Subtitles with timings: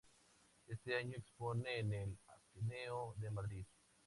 [0.65, 3.65] Este año expone en el Ateneo de Madrid.